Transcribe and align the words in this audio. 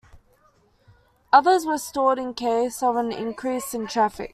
Others 1.31 1.67
were 1.67 1.77
stored 1.77 2.17
in 2.17 2.33
case 2.33 2.81
of 2.81 2.95
an 2.95 3.11
increase 3.11 3.75
in 3.75 3.85
traffic. 3.85 4.29